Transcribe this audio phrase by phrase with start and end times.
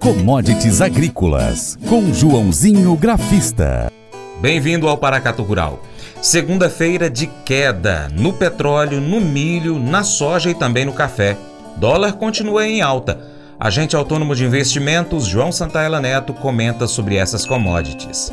[0.00, 3.92] Commodities Agrícolas, com Joãozinho Grafista.
[4.40, 5.82] Bem-vindo ao Paracato Rural.
[6.22, 11.36] Segunda-feira de queda no petróleo, no milho, na soja e também no café.
[11.76, 13.20] Dólar continua em alta.
[13.60, 18.32] Agente autônomo de investimentos João Santaella Neto comenta sobre essas commodities.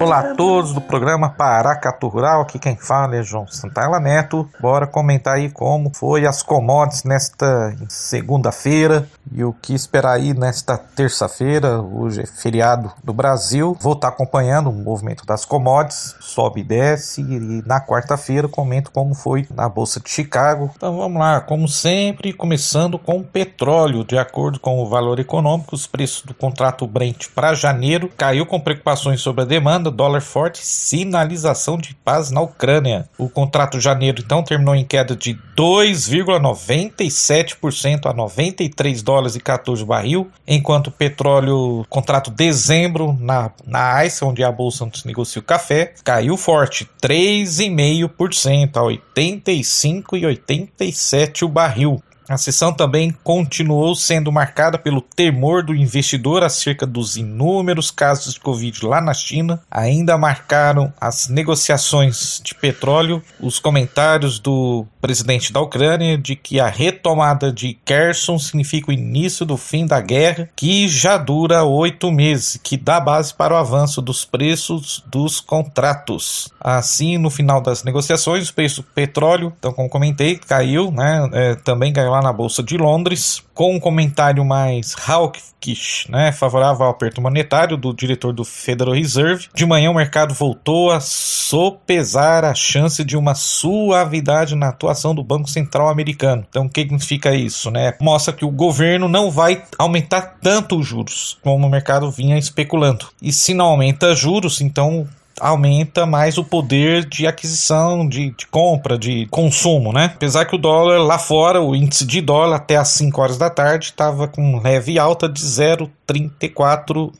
[0.00, 4.48] Olá a todos do programa Paracatu Rural, aqui quem fala é João Santana Neto.
[4.58, 10.78] Bora comentar aí como foi as commodities nesta segunda-feira e o que esperar aí nesta
[10.78, 11.82] terça-feira.
[11.82, 13.76] Hoje é feriado do Brasil.
[13.78, 19.14] Vou estar acompanhando o movimento das commodities, sobe e desce e na quarta-feira comento como
[19.14, 20.70] foi na Bolsa de Chicago.
[20.74, 24.02] Então vamos lá, como sempre, começando com o petróleo.
[24.02, 28.58] De acordo com o valor econômico, os preços do contrato Brent para janeiro caiu com
[28.58, 33.08] preocupações sobre a demanda dólar forte, sinalização de paz na Ucrânia.
[33.18, 39.82] O contrato de janeiro então terminou em queda de 2,97% a 93 dólares e 14
[39.84, 45.92] barril, enquanto o petróleo, contrato dezembro na, na ICE, onde a bolsa negocia o café,
[46.04, 52.02] caiu forte, 3,5% a 85,87 o barril.
[52.30, 58.40] A sessão também continuou sendo marcada pelo temor do investidor acerca dos inúmeros casos de
[58.40, 59.60] Covid lá na China.
[59.68, 66.68] Ainda marcaram as negociações de petróleo, os comentários do presidente da Ucrânia de que a
[66.68, 72.60] retomada de Kherson significa o início do fim da guerra, que já dura oito meses,
[72.62, 76.48] que dá base para o avanço dos preços dos contratos.
[76.60, 81.28] Assim, no final das negociações, o preço do petróleo, então, como comentei, caiu, né?
[81.32, 86.90] É, também caiu na Bolsa de Londres, com um comentário mais hawkish, né, favorável ao
[86.90, 89.48] aperto monetário do diretor do Federal Reserve.
[89.54, 95.22] De manhã o mercado voltou a sopesar a chance de uma suavidade na atuação do
[95.22, 96.46] Banco Central americano.
[96.48, 97.70] Então, o que significa isso?
[97.70, 97.94] Né?
[98.00, 103.06] Mostra que o governo não vai aumentar tanto os juros como o mercado vinha especulando.
[103.20, 105.06] E se não aumenta juros, então
[105.40, 110.12] aumenta mais o poder de aquisição, de, de, compra, de consumo, né?
[110.14, 113.50] Apesar que o dólar lá fora, o índice de dólar até às 5 horas da
[113.50, 117.12] tarde estava com leve alta de 0,34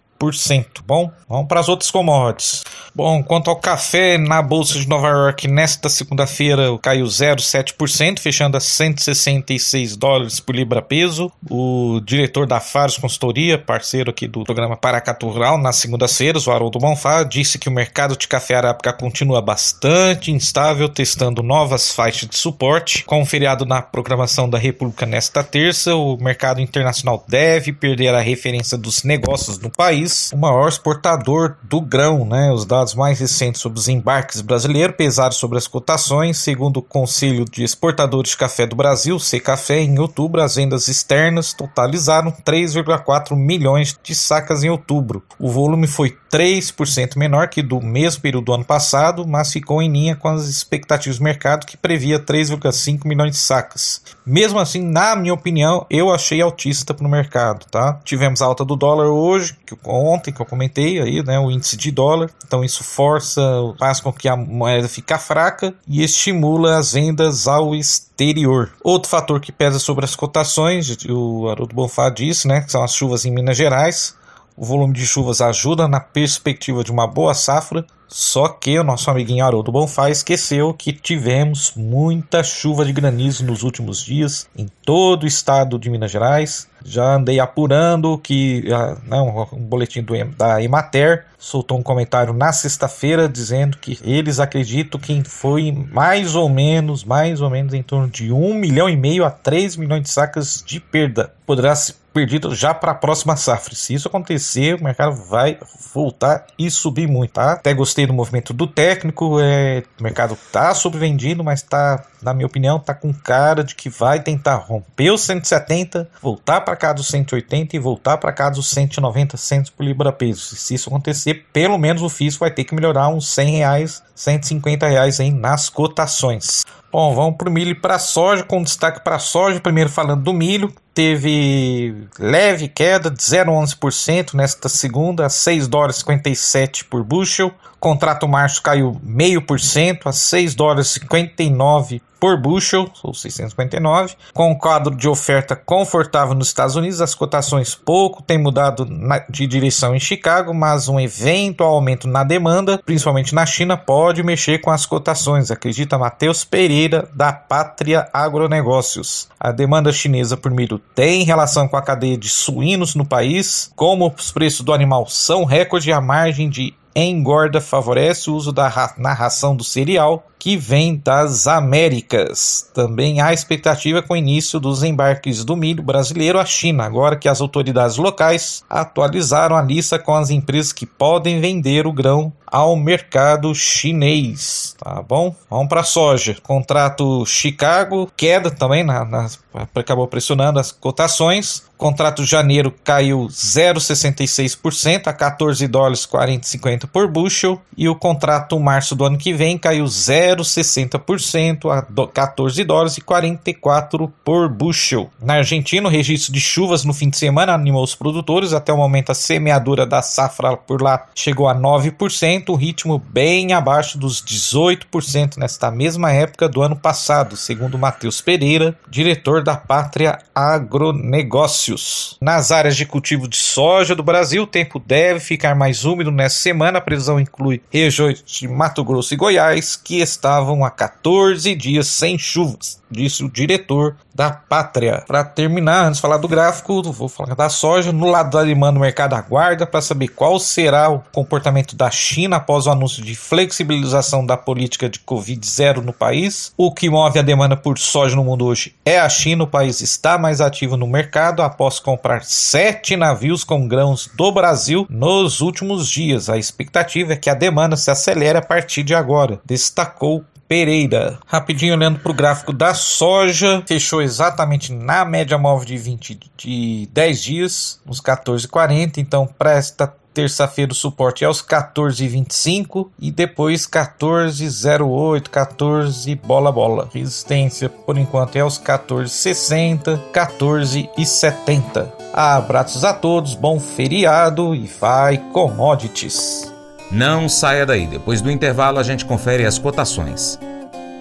[0.86, 2.62] Bom, vamos para as outras commodities.
[2.94, 8.60] Bom, quanto ao café na Bolsa de Nova York, nesta segunda-feira caiu 0,7%, fechando a
[8.60, 11.32] 166 dólares por libra peso.
[11.48, 16.78] O diretor da Faros Consultoria, parceiro aqui do programa Paracatu Rural, nas segundas-feiras, o Haroldo
[16.78, 22.36] Bonfá, disse que o mercado de café arábica continua bastante instável, testando novas faixas de
[22.36, 23.04] suporte.
[23.04, 28.20] Com o feriado na programação da República nesta terça, o mercado internacional deve perder a
[28.20, 32.24] referência dos negócios no país país o maior exportador do grão.
[32.24, 32.50] Né?
[32.52, 36.38] Os dados mais recentes sobre os embarques brasileiros pesaram sobre as cotações.
[36.38, 41.52] Segundo o Conselho de Exportadores de Café do Brasil, Café, em outubro as vendas externas
[41.52, 45.22] totalizaram 3,4 milhões de sacas em outubro.
[45.38, 49.90] O volume foi 3% menor que do mesmo período do ano passado, mas ficou em
[49.90, 54.02] linha com as expectativas do mercado que previa 3,5 milhões de sacas.
[54.30, 57.66] Mesmo assim, na minha opinião, eu achei altista para o mercado.
[57.68, 58.00] Tá?
[58.04, 61.76] Tivemos a alta do dólar hoje, que ontem que eu comentei aí, né, o índice
[61.76, 62.30] de dólar.
[62.46, 63.42] Então isso força,
[63.76, 68.70] faz com que a moeda fique fraca e estimula as vendas ao exterior.
[68.84, 72.94] Outro fator que pesa sobre as cotações, o Haroldo Bonfá disse, né, que são as
[72.94, 74.14] chuvas em Minas Gerais.
[74.56, 79.08] O volume de chuvas ajuda na perspectiva de uma boa safra, só que o nosso
[79.08, 85.22] amiguinho Haroldo Bonfá esqueceu que tivemos muita chuva de granizo nos últimos dias em todo
[85.22, 86.68] o estado de Minas Gerais.
[86.84, 88.64] Já andei apurando que
[89.06, 95.00] né, um, boletim do, da Emater soltou um comentário na sexta-feira dizendo que eles acreditam
[95.00, 99.24] que foi mais ou menos, mais ou menos em torno de 1 milhão e meio
[99.24, 101.32] a 3 milhões de sacas de perda.
[101.46, 101.76] Poderá
[102.12, 103.74] perdido já para a próxima safra.
[103.74, 105.58] Se isso acontecer, o mercado vai
[105.94, 107.52] voltar e subir muito, tá?
[107.52, 112.46] Até gostei do movimento do técnico, é, o mercado tá sobrevendido, mas tá, na minha
[112.46, 117.08] opinião, tá com cara de que vai tentar romper os 170, voltar para cá dos
[117.08, 120.40] 180 e voltar para cá dos 190 centos por libra peso.
[120.56, 124.86] Se isso acontecer, pelo menos o físico vai ter que melhorar uns 100 reais, 150
[124.86, 126.64] reais aí nas cotações.
[126.92, 129.60] Bom, vamos para o milho e para a soja, com destaque para a soja.
[129.60, 136.84] Primeiro falando do milho, teve leve queda de 0,11% nesta segunda, a 6 dólares 57
[136.84, 137.52] por bushel.
[137.80, 144.94] Contrato março caiu 0,5% a 6 dólares 59 por bushel, ou 659, com um quadro
[144.94, 148.86] de oferta confortável nos Estados Unidos, as cotações pouco têm mudado
[149.30, 154.58] de direção em Chicago, mas um eventual aumento na demanda, principalmente na China, pode mexer
[154.58, 159.30] com as cotações, acredita Matheus Pereira, da Pátria Agronegócios.
[159.40, 164.14] A demanda chinesa por milho tem relação com a cadeia de suínos no país, como
[164.14, 169.54] os preços do animal são recorde, a margem de engorda favorece o uso da narração
[169.54, 172.70] do cereal que vem das Américas.
[172.72, 177.28] Também há expectativa com o início dos embarques do milho brasileiro à China, agora que
[177.28, 182.74] as autoridades locais atualizaram a lista com as empresas que podem vender o grão ao
[182.76, 185.34] mercado chinês, tá bom?
[185.48, 186.36] Vamos para soja.
[186.42, 189.28] Contrato Chicago, queda também, na, na,
[189.74, 191.68] acabou pressionando as cotações.
[191.80, 199.02] Contrato janeiro caiu 0,66% a 14 dólares 40,50 por bushel e o contrato março do
[199.02, 205.08] ano que vem caiu 0,60% a 14 dólares e 44 por bushel.
[205.22, 208.52] Na Argentina, o registro de chuvas no fim de semana animou os produtores.
[208.52, 213.52] Até o momento, a semeadura da safra por lá chegou a 9%, um ritmo bem
[213.52, 220.18] abaixo dos 18% nesta mesma época do ano passado, segundo Matheus Pereira, diretor da Pátria
[220.34, 222.16] Agronegócios.
[222.20, 226.40] Nas áreas de cultivo de soja do Brasil, o tempo deve ficar mais úmido nesta
[226.40, 226.78] semana.
[226.78, 232.18] A previsão inclui regiões de Mato Grosso e Goiás, que estavam há 14 dias sem
[232.18, 235.02] chuvas, disse o diretor da Pátria.
[235.06, 237.90] Para terminar, antes de falar do gráfico, vou falar da soja.
[237.90, 242.29] No lado da demanda, o mercado aguarda para saber qual será o comportamento da China
[242.34, 246.52] após o anúncio de flexibilização da política de Covid-0 no país.
[246.56, 249.44] O que move a demanda por soja no mundo hoje é a China.
[249.44, 254.86] O país está mais ativo no mercado após comprar sete navios com grãos do Brasil
[254.88, 256.28] nos últimos dias.
[256.28, 261.16] A expectativa é que a demanda se acelere a partir de agora, destacou Pereira.
[261.26, 266.88] Rapidinho olhando para o gráfico da soja, fechou exatamente na média móvel de 20 de
[266.92, 268.98] 10 dias, nos 14,40.
[268.98, 276.88] Então, para esta terça-feira o suporte é aos 14,25 e depois 14,08, 14 bola bola.
[276.92, 281.92] Resistência por enquanto é aos 14,60, 14,70.
[282.12, 286.52] Abraços a todos, bom feriado e vai commodities.
[286.90, 290.38] Não saia daí, depois do intervalo a gente confere as cotações.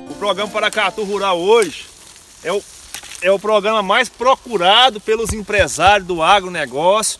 [0.09, 1.87] O programa Paracatu Rural hoje
[2.43, 2.61] é o,
[3.23, 7.19] é o programa mais procurado pelos empresários do agronegócio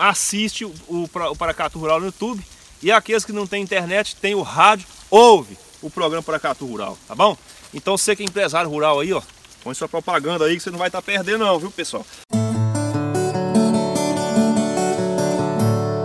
[0.00, 2.42] assiste o, o, o Paracatu Rural no YouTube.
[2.82, 7.14] E aqueles que não têm internet, tem o rádio, ouve o programa Paracatu Rural, tá
[7.14, 7.36] bom?
[7.74, 9.20] Então você que é empresário rural aí, ó,
[9.62, 12.04] põe sua propaganda aí que você não vai estar tá perdendo não, viu pessoal?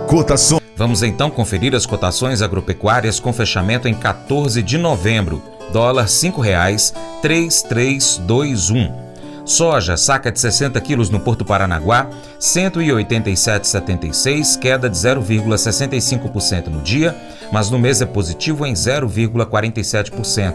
[0.06, 5.42] Cotação Vamos então conferir as cotações agropecuárias com fechamento em 14 de novembro.
[5.72, 9.05] Dólar R$ 5,3321.
[9.46, 12.08] Soja, saca de 60 quilos no Porto Paranaguá, R$
[12.40, 17.16] 187,76, queda de 0,65% no dia,
[17.52, 20.54] mas no mês é positivo em 0,47%.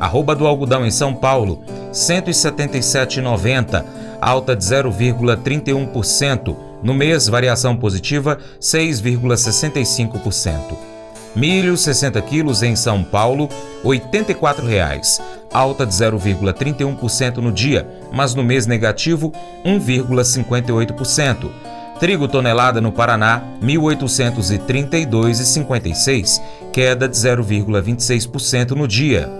[0.00, 3.84] Arroba do algodão em São Paulo, R$ 177,90,
[4.18, 6.56] alta de 0,31%.
[6.82, 10.89] No mês, variação positiva 6,65%.
[11.34, 13.48] Milho 60 quilos em São Paulo,
[13.84, 15.20] R$ 84,00,
[15.52, 19.32] alta de 0,31% no dia, mas no mês negativo
[19.64, 21.48] 1,58%.
[22.00, 29.30] Trigo tonelada no Paraná, R$ 1.832,56, queda de 0,26% no dia.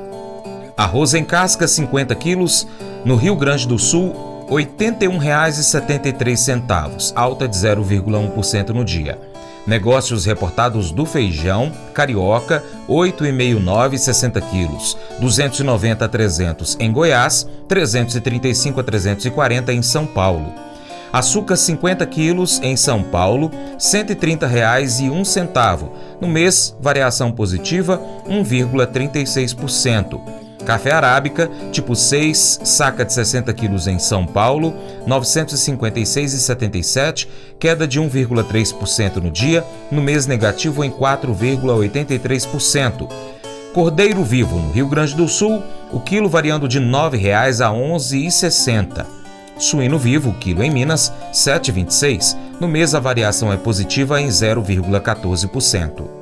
[0.76, 2.68] Arroz em casca 50 quilos,
[3.04, 9.29] no Rio Grande do Sul, R$ 81,73, alta de 0,1% no dia.
[9.70, 18.82] Negócios reportados do feijão, carioca, 8,59 60 quilos, 290 a 300 em Goiás, 335 a
[18.82, 20.52] 340 em São Paulo.
[21.12, 25.88] Açúcar 50 quilos em São Paulo, R$ 130,01.
[26.20, 30.39] No mês, variação positiva 1,36%.
[30.64, 34.74] Café arábica, tipo 6, saca de 60 quilos em São Paulo,
[35.04, 43.08] R$ 956,77, queda de 1,3% no dia, no mês negativo em 4,83%.
[43.72, 45.62] Cordeiro vivo no Rio Grande do Sul,
[45.92, 49.06] o quilo variando de R$ 9,00 a R$ 11,60.
[49.58, 52.36] Suíno vivo, quilo em Minas, R$ 7,26.
[52.58, 56.19] No mês a variação é positiva em 0,14%.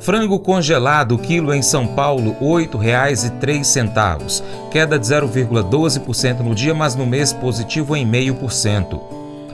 [0.00, 7.04] Frango congelado, quilo em São Paulo, R$ 8,03, queda de 0,12% no dia, mas no
[7.04, 9.00] mês positivo em 0,5%.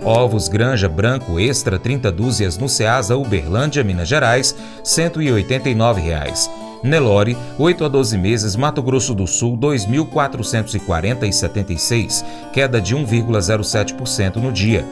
[0.05, 6.51] Ovos Granja Branco Extra 30 dúzias no Ceasa Uberlândia, Minas Gerais, 189 reais.
[6.83, 12.23] Nelore, 8 a 12 meses, Mato Grosso do Sul, 2.440,76,
[12.53, 14.85] queda de 1,07% no dia.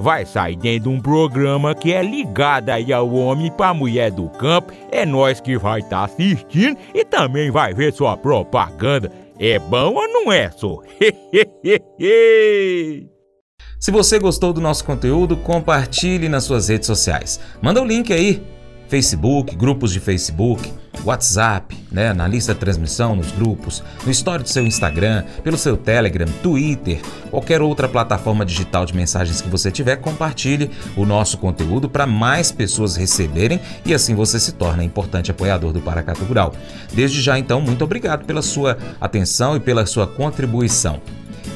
[0.00, 4.28] vai sair dentro de um programa que é ligado aí ao homem para mulher do
[4.30, 4.72] campo.
[4.90, 9.12] É nós que vai estar tá assistindo e também vai ver sua propaganda.
[9.38, 10.78] É bom ou não é, só?
[13.78, 17.40] Se você gostou do nosso conteúdo, compartilhe nas suas redes sociais.
[17.62, 18.42] Manda o link aí.
[18.90, 20.68] Facebook, grupos de Facebook,
[21.04, 25.76] WhatsApp, né, na lista de transmissão, nos grupos, no story do seu Instagram, pelo seu
[25.76, 31.88] Telegram, Twitter, qualquer outra plataforma digital de mensagens que você tiver, compartilhe o nosso conteúdo
[31.88, 36.52] para mais pessoas receberem e assim você se torna importante apoiador do Paracatu Rural.
[36.92, 41.00] Desde já, então, muito obrigado pela sua atenção e pela sua contribuição.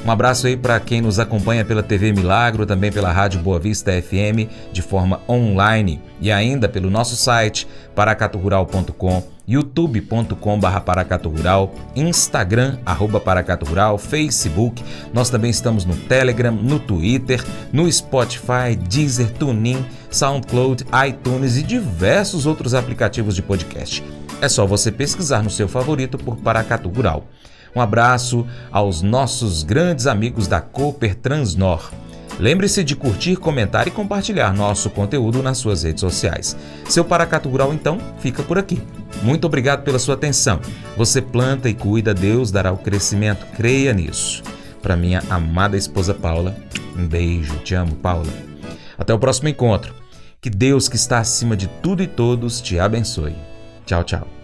[0.05, 3.91] Um abraço aí para quem nos acompanha pela TV Milagro, também pela Rádio Boa Vista
[3.91, 13.97] FM de forma online e ainda pelo nosso site paracaturural.com, youtube.com.br paracaturural, Instagram, arroba paracaturural,
[13.97, 14.85] Facebook.
[15.11, 17.43] Nós também estamos no Telegram, no Twitter,
[17.73, 24.05] no Spotify, Deezer, TuneIn, SoundCloud, iTunes e diversos outros aplicativos de podcast.
[24.43, 27.27] É só você pesquisar no seu favorito por Paracatu Rural.
[27.75, 31.91] Um abraço aos nossos grandes amigos da Cooper Transnor.
[32.39, 36.57] Lembre-se de curtir, comentar e compartilhar nosso conteúdo nas suas redes sociais.
[36.89, 38.83] Seu Paracatu Rural, então, fica por aqui.
[39.23, 40.61] Muito obrigado pela sua atenção.
[40.97, 43.47] Você planta e cuida, Deus dará o crescimento.
[43.57, 44.43] Creia nisso.
[44.83, 46.55] Para minha amada esposa Paula,
[46.97, 47.57] um beijo.
[47.59, 48.33] Te amo, Paula.
[48.99, 49.95] Até o próximo encontro.
[50.41, 53.35] Que Deus, que está acima de tudo e todos, te abençoe.
[53.87, 54.44] Tchau, tchau.